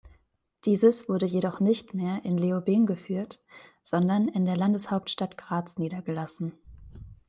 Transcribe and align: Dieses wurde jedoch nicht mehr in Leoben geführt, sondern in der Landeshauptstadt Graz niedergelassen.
Dieses 0.65 1.07
wurde 1.09 1.27
jedoch 1.27 1.59
nicht 1.59 1.93
mehr 1.93 2.25
in 2.25 2.35
Leoben 2.35 2.87
geführt, 2.87 3.39
sondern 3.83 4.27
in 4.29 4.45
der 4.45 4.57
Landeshauptstadt 4.57 5.37
Graz 5.37 5.77
niedergelassen. 5.77 6.53